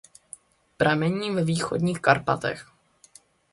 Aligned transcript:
Pramení 0.77 1.31
ve 1.35 1.43
Východních 1.43 1.99
Karpatech. 1.99 2.65